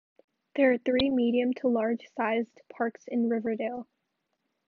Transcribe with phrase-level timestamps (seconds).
[0.55, 3.87] There are three medium to large sized parks in Riverdale.